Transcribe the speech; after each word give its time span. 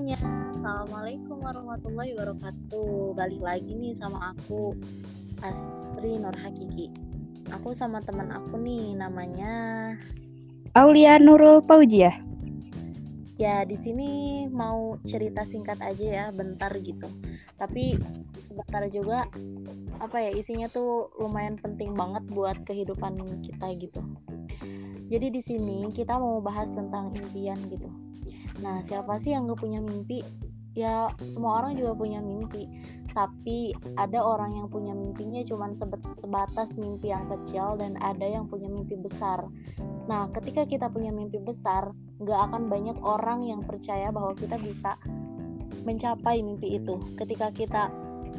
semuanya, 0.00 0.48
Assalamualaikum 0.56 1.44
warahmatullahi 1.44 2.16
wabarakatuh. 2.16 3.20
Balik 3.20 3.44
lagi 3.44 3.68
nih 3.76 3.92
sama 4.00 4.32
aku 4.32 4.72
Astri 5.44 6.16
Nur 6.16 6.32
Hakiki 6.40 6.88
Aku 7.52 7.76
sama 7.76 8.00
teman 8.00 8.32
aku 8.32 8.56
nih 8.56 8.96
namanya 8.96 9.92
Aulia 10.72 11.20
Nurul 11.20 11.60
Paujia 11.60 12.16
Ya 13.36 13.60
di 13.68 13.76
sini 13.76 14.48
mau 14.48 14.96
cerita 15.04 15.44
singkat 15.44 15.76
aja 15.84 16.06
ya, 16.08 16.24
bentar 16.32 16.72
gitu. 16.80 17.12
Tapi 17.60 18.00
sebentar 18.40 18.80
juga 18.88 19.28
apa 20.00 20.16
ya 20.16 20.32
isinya 20.32 20.72
tuh 20.72 21.12
lumayan 21.20 21.60
penting 21.60 21.92
banget 21.92 22.24
buat 22.32 22.56
kehidupan 22.64 23.20
kita 23.44 23.68
gitu. 23.76 24.00
Jadi 25.12 25.28
di 25.28 25.44
sini 25.44 25.84
kita 25.92 26.16
mau 26.16 26.40
bahas 26.40 26.72
tentang 26.72 27.12
impian 27.12 27.60
gitu. 27.68 28.09
Nah, 28.58 28.82
siapa 28.82 29.14
sih 29.22 29.30
yang 29.30 29.46
gak 29.46 29.62
punya 29.62 29.78
mimpi? 29.78 30.26
Ya, 30.74 31.10
semua 31.30 31.62
orang 31.62 31.78
juga 31.78 31.94
punya 31.94 32.18
mimpi. 32.18 32.66
Tapi 33.10 33.74
ada 33.98 34.22
orang 34.22 34.54
yang 34.54 34.66
punya 34.70 34.94
mimpinya 34.94 35.42
cuma 35.42 35.70
sebatas 36.14 36.78
mimpi 36.78 37.10
yang 37.10 37.26
kecil 37.26 37.74
dan 37.78 37.98
ada 38.02 38.26
yang 38.26 38.46
punya 38.50 38.66
mimpi 38.66 38.98
besar. 38.98 39.46
Nah, 40.06 40.30
ketika 40.30 40.66
kita 40.66 40.86
punya 40.90 41.10
mimpi 41.10 41.38
besar, 41.38 41.94
gak 42.22 42.40
akan 42.50 42.66
banyak 42.66 42.98
orang 43.02 43.46
yang 43.46 43.62
percaya 43.62 44.10
bahwa 44.10 44.34
kita 44.34 44.58
bisa 44.58 44.98
mencapai 45.82 46.42
mimpi 46.42 46.78
itu. 46.78 46.98
Ketika 47.18 47.50
kita 47.50 47.90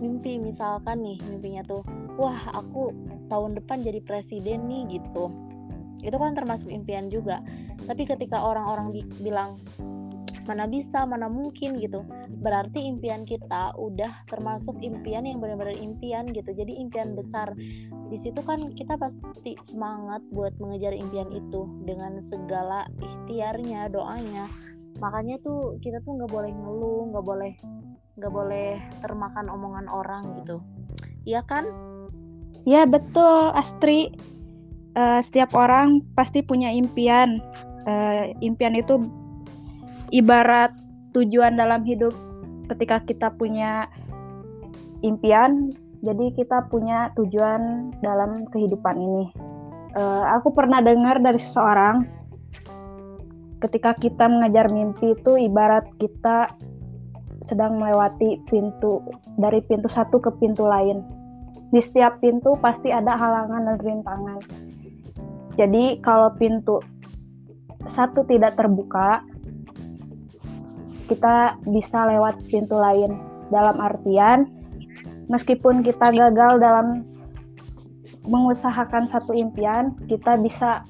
mimpi 0.00 0.36
misalkan 0.40 1.00
nih 1.00 1.18
mimpinya 1.28 1.64
tuh, 1.64 1.84
wah 2.16 2.40
aku 2.54 2.92
tahun 3.28 3.56
depan 3.58 3.82
jadi 3.82 4.00
presiden 4.04 4.68
nih 4.68 5.00
gitu 5.00 5.32
itu 6.04 6.16
kan 6.20 6.36
termasuk 6.36 6.68
impian 6.68 7.08
juga 7.08 7.40
tapi 7.88 8.04
ketika 8.04 8.44
orang-orang 8.44 8.92
bilang 9.20 9.56
mana 10.44 10.68
bisa 10.68 11.08
mana 11.08 11.26
mungkin 11.28 11.80
gitu. 11.80 12.04
Berarti 12.40 12.84
impian 12.84 13.24
kita 13.24 13.72
udah 13.76 14.28
termasuk 14.28 14.76
impian 14.84 15.24
yang 15.24 15.40
benar-benar 15.40 15.76
impian 15.76 16.28
gitu. 16.30 16.52
Jadi 16.52 16.76
impian 16.78 17.16
besar. 17.16 17.52
Di 18.08 18.18
situ 18.20 18.40
kan 18.44 18.72
kita 18.76 19.00
pasti 19.00 19.56
semangat 19.64 20.20
buat 20.30 20.52
mengejar 20.60 20.92
impian 20.92 21.32
itu 21.32 21.66
dengan 21.88 22.20
segala 22.20 22.84
ikhtiarnya 23.00 23.88
doanya. 23.88 24.44
Makanya 25.00 25.40
tuh 25.42 25.80
kita 25.82 25.98
tuh 26.04 26.20
nggak 26.20 26.30
boleh 26.30 26.52
ngeluh 26.52 27.10
nggak 27.10 27.24
boleh 27.26 27.52
nggak 28.14 28.32
boleh 28.32 28.78
termakan 29.02 29.50
omongan 29.50 29.86
orang 29.90 30.24
gitu. 30.44 30.62
Iya 31.26 31.42
kan? 31.42 31.66
Ya 32.68 32.84
betul 32.84 33.52
Astri. 33.52 34.14
Uh, 34.94 35.18
setiap 35.18 35.50
orang 35.58 35.98
pasti 36.14 36.38
punya 36.38 36.70
impian. 36.70 37.42
Uh, 37.82 38.30
impian 38.38 38.78
itu 38.78 39.02
ibarat 40.10 40.72
tujuan 41.16 41.56
dalam 41.56 41.86
hidup. 41.86 42.12
Ketika 42.68 43.04
kita 43.04 43.28
punya 43.36 43.88
impian, 45.04 45.72
jadi 46.00 46.32
kita 46.32 46.68
punya 46.72 47.12
tujuan 47.16 47.92
dalam 48.00 48.48
kehidupan 48.48 48.96
ini. 48.96 49.24
Uh, 49.94 50.24
aku 50.34 50.50
pernah 50.50 50.80
dengar 50.82 51.20
dari 51.20 51.38
seseorang, 51.38 52.08
ketika 53.62 53.94
kita 53.94 54.26
mengejar 54.26 54.72
mimpi 54.72 55.14
itu 55.14 55.38
ibarat 55.38 55.86
kita 56.00 56.50
sedang 57.44 57.76
melewati 57.76 58.40
pintu 58.48 59.04
dari 59.36 59.60
pintu 59.60 59.86
satu 59.86 60.18
ke 60.18 60.32
pintu 60.40 60.64
lain. 60.64 61.04
Di 61.68 61.78
setiap 61.84 62.18
pintu 62.18 62.56
pasti 62.58 62.90
ada 62.90 63.14
halangan 63.14 63.68
dan 63.68 63.78
rintangan 63.82 64.40
jadi 65.54 66.02
kalau 66.02 66.34
pintu 66.34 66.82
satu 67.86 68.26
tidak 68.26 68.58
terbuka, 68.58 69.22
kita 71.08 71.58
bisa 71.68 72.08
lewat 72.08 72.36
pintu 72.48 72.76
lain. 72.76 73.20
Dalam 73.52 73.76
artian, 73.76 74.48
meskipun 75.28 75.84
kita 75.84 76.10
gagal 76.10 76.58
dalam 76.58 77.04
mengusahakan 78.24 79.04
satu 79.04 79.36
impian, 79.36 79.92
kita 80.08 80.40
bisa 80.40 80.84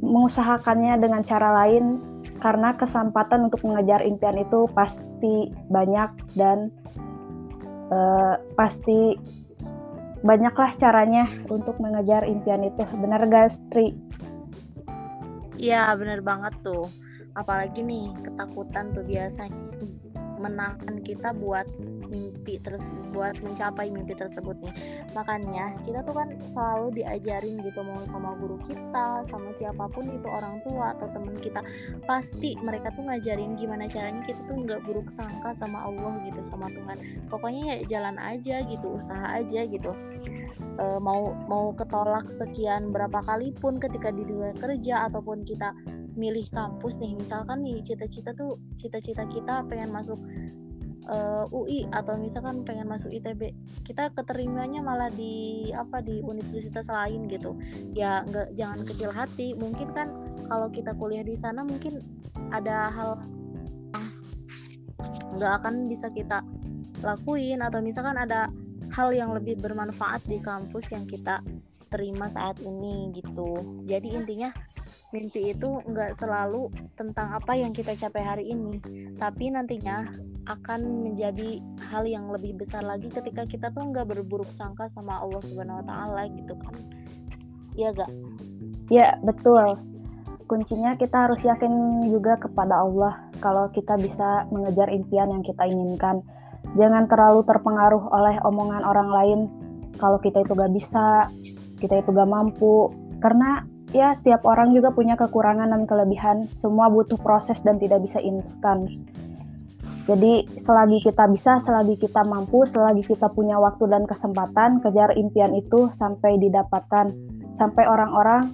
mengusahakannya 0.00 0.96
dengan 1.02 1.20
cara 1.26 1.52
lain 1.64 2.00
karena 2.40 2.72
kesempatan 2.78 3.52
untuk 3.52 3.60
mengejar 3.68 4.00
impian 4.00 4.40
itu 4.40 4.64
pasti 4.72 5.52
banyak 5.68 6.08
dan 6.38 6.72
uh, 7.92 8.40
pasti 8.56 9.20
banyaklah 10.24 10.72
caranya 10.80 11.28
untuk 11.52 11.76
mengejar 11.82 12.24
impian 12.24 12.64
itu. 12.64 12.80
Benar 12.96 13.28
gak, 13.28 13.56
Tri? 13.68 13.92
Iya, 15.60 15.92
benar 16.00 16.24
banget 16.24 16.56
tuh. 16.64 16.88
Apalagi 17.34 17.82
nih, 17.82 18.14
ketakutan 18.24 18.94
tuh 18.94 19.04
biasanya. 19.06 19.56
Menangkan 20.40 21.04
kita 21.04 21.36
buat 21.36 21.68
mimpi 22.10 22.58
tersebut 22.58 23.14
buat 23.14 23.38
mencapai 23.40 23.88
mimpi 23.94 24.18
tersebut 24.18 24.58
nih. 24.58 24.74
Makanya 25.14 25.78
kita 25.86 26.02
tuh 26.02 26.18
kan 26.18 26.28
selalu 26.50 27.02
diajarin 27.02 27.62
gitu 27.62 27.80
mau 27.86 28.02
sama 28.02 28.34
guru 28.36 28.58
kita 28.66 29.22
sama 29.30 29.54
siapa 29.54 29.86
pun 29.90 30.10
itu 30.10 30.26
orang 30.26 30.58
tua 30.66 30.98
atau 30.98 31.06
teman 31.14 31.38
kita. 31.38 31.62
Pasti 32.04 32.58
mereka 32.58 32.90
tuh 32.94 33.06
ngajarin 33.06 33.54
gimana 33.54 33.86
caranya 33.86 34.26
kita 34.26 34.40
tuh 34.50 34.56
nggak 34.66 34.82
buruk 34.84 35.08
sangka 35.08 35.54
sama 35.54 35.86
Allah 35.86 36.18
gitu 36.26 36.42
sama 36.42 36.66
Tuhan. 36.70 36.98
Pokoknya 37.30 37.62
ya 37.70 37.98
jalan 37.98 38.18
aja 38.18 38.62
gitu 38.66 38.98
usaha 38.98 39.26
aja 39.38 39.60
gitu. 39.66 39.94
E, 40.80 40.84
mau 40.98 41.34
mau 41.46 41.70
ketolak 41.76 42.30
sekian 42.32 42.90
berapa 42.90 43.22
kali 43.22 43.54
pun 43.54 43.78
ketika 43.78 44.08
di 44.10 44.26
dunia 44.26 44.54
kerja 44.56 45.06
ataupun 45.10 45.44
kita 45.44 45.76
milih 46.14 46.46
kampus 46.50 46.98
nih. 47.02 47.14
Misalkan 47.18 47.62
nih 47.62 47.82
cita-cita 47.82 48.34
tuh 48.34 48.58
cita-cita 48.78 49.26
kita 49.26 49.66
pengen 49.66 49.90
masuk 49.90 50.18
uh, 51.10 51.44
eh, 51.46 51.56
UI 51.56 51.80
atau 51.90 52.18
misalkan 52.18 52.62
pengen 52.62 52.86
masuk 52.86 53.10
ITB 53.10 53.54
kita 53.82 54.12
keterimanya 54.14 54.84
malah 54.84 55.10
di 55.10 55.68
apa 55.74 56.02
di 56.02 56.22
universitas 56.22 56.90
lain 56.90 57.26
gitu. 57.30 57.58
Ya 57.94 58.22
nggak 58.26 58.54
jangan 58.54 58.78
kecil 58.86 59.10
hati. 59.10 59.54
Mungkin 59.58 59.88
kan 59.94 60.08
kalau 60.46 60.70
kita 60.70 60.94
kuliah 60.96 61.26
di 61.26 61.34
sana 61.34 61.66
mungkin 61.66 62.02
ada 62.54 62.90
hal 62.90 63.10
nggak 65.30 65.52
akan 65.62 65.86
bisa 65.86 66.10
kita 66.10 66.42
lakuin 67.00 67.64
atau 67.64 67.80
misalkan 67.80 68.18
ada 68.18 68.50
hal 68.92 69.14
yang 69.14 69.30
lebih 69.30 69.56
bermanfaat 69.62 70.26
di 70.26 70.42
kampus 70.42 70.90
yang 70.92 71.06
kita 71.06 71.40
terima 71.90 72.30
saat 72.30 72.58
ini 72.62 73.10
gitu. 73.14 73.82
Jadi 73.86 74.14
intinya 74.14 74.54
mimpi 75.10 75.50
itu 75.50 75.82
nggak 75.86 76.14
selalu 76.14 76.70
tentang 76.94 77.34
apa 77.34 77.58
yang 77.58 77.74
kita 77.74 77.96
capai 77.96 78.22
hari 78.22 78.44
ini 78.52 78.78
tapi 79.18 79.50
nantinya 79.50 80.06
akan 80.48 81.06
menjadi 81.06 81.62
hal 81.92 82.08
yang 82.08 82.30
lebih 82.32 82.58
besar 82.58 82.82
lagi 82.82 83.06
ketika 83.06 83.46
kita 83.46 83.70
tuh 83.70 83.86
nggak 83.92 84.08
berburuk 84.08 84.50
sangka 84.50 84.90
sama 84.90 85.20
Allah 85.22 85.42
Subhanahu 85.44 85.84
Wa 85.84 85.86
Taala 85.86 86.22
gitu 86.34 86.54
kan. 86.58 86.74
Ya 87.78 87.94
gak 87.94 88.10
ya 88.90 89.14
betul. 89.22 89.78
Kuncinya 90.50 90.98
kita 90.98 91.30
harus 91.30 91.38
yakin 91.46 92.02
juga 92.10 92.34
kepada 92.34 92.82
Allah 92.82 93.30
kalau 93.38 93.70
kita 93.70 93.94
bisa 93.94 94.50
mengejar 94.50 94.90
impian 94.90 95.30
yang 95.30 95.46
kita 95.46 95.62
inginkan. 95.62 96.26
Jangan 96.74 97.06
terlalu 97.06 97.46
terpengaruh 97.46 98.10
oleh 98.10 98.36
omongan 98.42 98.82
orang 98.82 99.08
lain. 99.10 99.40
Kalau 100.02 100.18
kita 100.18 100.42
itu 100.42 100.52
gak 100.58 100.74
bisa 100.74 101.30
kita 101.78 102.02
itu 102.02 102.10
gak 102.10 102.26
mampu. 102.26 102.90
Karena 103.22 103.62
ya 103.90 104.14
setiap 104.14 104.46
orang 104.46 104.70
juga 104.70 104.94
punya 104.94 105.18
kekurangan 105.18 105.70
dan 105.70 105.82
kelebihan 105.86 106.46
semua 106.62 106.86
butuh 106.90 107.18
proses 107.18 107.58
dan 107.66 107.78
tidak 107.82 108.02
bisa 108.06 108.22
instan 108.22 108.86
jadi 110.10 110.42
selagi 110.58 111.06
kita 111.06 111.30
bisa, 111.30 111.62
selagi 111.62 111.94
kita 111.94 112.26
mampu, 112.26 112.66
selagi 112.66 113.06
kita 113.06 113.30
punya 113.30 113.62
waktu 113.62 113.86
dan 113.86 114.10
kesempatan, 114.10 114.82
kejar 114.82 115.14
impian 115.14 115.54
itu 115.54 115.86
sampai 115.94 116.34
didapatkan. 116.42 117.14
Sampai 117.54 117.86
orang-orang 117.86 118.50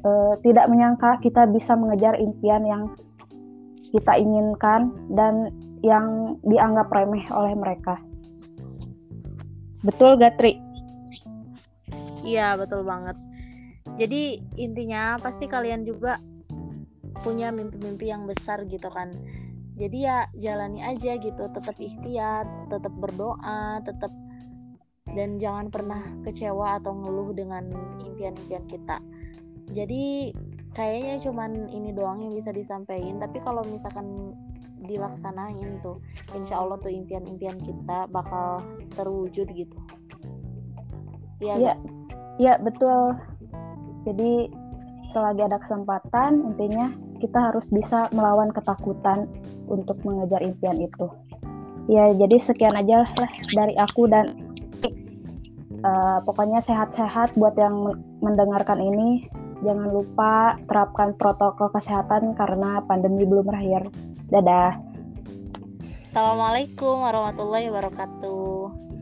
e, 0.00 0.10
tidak 0.40 0.64
menyangka 0.72 1.20
kita 1.20 1.44
bisa 1.52 1.76
mengejar 1.76 2.16
impian 2.16 2.64
yang 2.64 2.82
kita 3.92 4.16
inginkan 4.16 4.96
dan 5.12 5.52
yang 5.84 6.38
dianggap 6.40 6.88
remeh 6.88 7.28
oleh 7.36 7.52
mereka. 7.52 8.00
Betul 9.84 10.16
gak, 10.16 10.40
Tri? 10.40 10.56
Iya, 12.24 12.56
betul 12.56 12.80
banget. 12.88 13.20
Jadi 13.94 14.42
intinya 14.58 15.14
pasti 15.22 15.46
kalian 15.46 15.86
juga 15.86 16.18
punya 17.22 17.54
mimpi-mimpi 17.54 18.10
yang 18.10 18.26
besar 18.26 18.66
gitu 18.66 18.90
kan. 18.90 19.14
Jadi 19.74 20.06
ya 20.06 20.26
jalani 20.34 20.82
aja 20.82 21.18
gitu 21.18 21.50
tetap 21.50 21.74
ikhtiar 21.78 22.46
tetap 22.70 22.94
berdoa 22.94 23.82
tetap 23.82 24.10
dan 25.14 25.38
jangan 25.38 25.70
pernah 25.70 25.98
kecewa 26.26 26.78
atau 26.78 26.94
ngeluh 26.94 27.30
dengan 27.34 27.70
impian-impian 28.02 28.66
kita. 28.66 28.98
Jadi 29.70 30.34
kayaknya 30.74 31.22
cuman 31.22 31.70
ini 31.70 31.94
doang 31.94 32.22
yang 32.22 32.34
bisa 32.34 32.50
disampaikan. 32.50 33.22
Tapi 33.22 33.38
kalau 33.42 33.62
misalkan 33.70 34.34
dilaksanain 34.84 35.80
tuh 35.80 36.02
insya 36.36 36.60
Allah 36.60 36.76
tuh 36.82 36.92
impian-impian 36.92 37.56
kita 37.62 38.10
bakal 38.10 38.60
terwujud 38.92 39.48
gitu. 39.54 39.78
Ya 41.42 41.56
ya, 41.58 41.74
ya 42.38 42.54
betul 42.58 43.16
jadi 44.04 44.52
selagi 45.12 45.42
ada 45.44 45.58
kesempatan 45.60 46.54
intinya 46.54 46.92
kita 47.20 47.52
harus 47.52 47.64
bisa 47.72 48.08
melawan 48.12 48.52
ketakutan 48.52 49.24
untuk 49.68 49.96
mengejar 50.04 50.44
impian 50.44 50.76
itu. 50.76 51.08
Ya, 51.88 52.12
jadi 52.12 52.36
sekian 52.40 52.76
aja 52.76 53.04
lah 53.04 53.32
dari 53.52 53.76
aku 53.76 54.08
dan 54.08 54.32
uh, 55.84 56.18
pokoknya 56.24 56.64
sehat-sehat 56.64 57.36
buat 57.36 57.56
yang 57.56 58.00
mendengarkan 58.24 58.80
ini. 58.80 59.28
Jangan 59.64 59.88
lupa 59.96 60.60
terapkan 60.68 61.16
protokol 61.16 61.72
kesehatan 61.72 62.36
karena 62.36 62.84
pandemi 62.84 63.24
belum 63.24 63.48
berakhir. 63.48 63.88
Dadah. 64.28 64.76
Assalamualaikum 66.04 67.00
warahmatullahi 67.00 67.72
wabarakatuh. 67.72 68.93